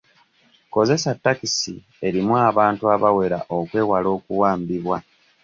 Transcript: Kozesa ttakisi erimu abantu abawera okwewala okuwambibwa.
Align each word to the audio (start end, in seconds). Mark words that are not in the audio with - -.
Kozesa 0.73 1.11
ttakisi 1.17 1.75
erimu 2.07 2.33
abantu 2.49 2.83
abawera 2.95 3.39
okwewala 3.57 4.07
okuwambibwa. 4.17 4.97